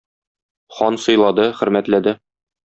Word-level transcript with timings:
Хан 0.77 0.97
сыйлады, 1.03 1.45
хөрмәтләде. 1.61 2.17